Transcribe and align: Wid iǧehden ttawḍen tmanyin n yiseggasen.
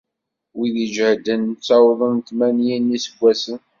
Wid 0.57 0.75
iǧehden 0.85 1.43
ttawḍen 1.57 2.17
tmanyin 2.27 2.85
n 2.89 2.91
yiseggasen. 2.93 3.59